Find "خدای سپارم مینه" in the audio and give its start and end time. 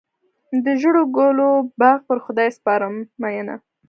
2.25-3.55